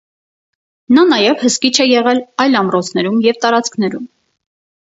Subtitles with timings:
[0.97, 4.09] Նա նաև հսկիչ է եղել այլ ամրոցներում և տարածքներում։